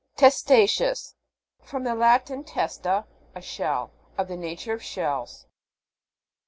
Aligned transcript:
TESTA'CEOUS. 0.17 1.13
From 1.63 1.83
the 1.83 1.93
Latin, 1.93 2.43
testa, 2.43 3.05
a 3.35 3.41
shell. 3.43 3.91
Of 4.17 4.29
the 4.29 4.35
nature 4.35 4.73
of 4.73 4.81
shells. 4.81 5.45